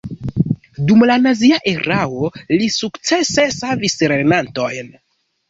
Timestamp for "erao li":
1.71-2.71